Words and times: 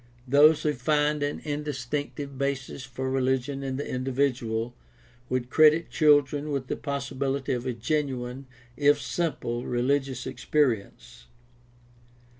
Those 0.27 0.63
who 0.63 0.73
find 0.73 1.21
an 1.21 1.41
instinctive 1.41 2.35
basis 2.35 2.83
for 2.83 3.07
religion 3.11 3.61
in 3.61 3.75
the 3.77 3.87
in 3.87 4.03
dividual 4.03 4.73
would 5.29 5.51
credit 5.51 5.91
children 5.91 6.49
with 6.49 6.65
the 6.65 6.75
possibility 6.75 7.53
of 7.53 7.67
a 7.67 7.73
genuine, 7.73 8.47
if 8.75 8.99
simple, 8.99 9.63
religious 9.63 10.25
experience. 10.25 11.27